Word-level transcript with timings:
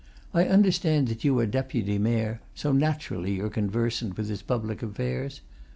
I 0.33 0.45
understand 0.45 1.09
that 1.09 1.23
you 1.23 1.37
are 1.37 1.45
Deputy 1.45 1.99
Mayor, 1.99 2.41
so 2.55 2.71
naturally 2.71 3.35
you're 3.35 3.51
conversant 3.51 4.17
with 4.17 4.29
his 4.29 4.41
public 4.41 4.81
affairs. 4.81 5.41